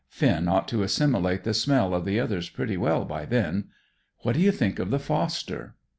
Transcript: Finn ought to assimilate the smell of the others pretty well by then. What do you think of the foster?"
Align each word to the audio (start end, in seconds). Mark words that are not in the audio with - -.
Finn 0.09 0.47
ought 0.47 0.67
to 0.69 0.81
assimilate 0.81 1.43
the 1.43 1.53
smell 1.53 1.93
of 1.93 2.05
the 2.05 2.19
others 2.19 2.49
pretty 2.49 2.75
well 2.75 3.05
by 3.05 3.23
then. 3.23 3.65
What 4.23 4.33
do 4.33 4.39
you 4.41 4.51
think 4.51 4.79
of 4.79 4.89
the 4.89 4.97
foster?" 4.97 5.75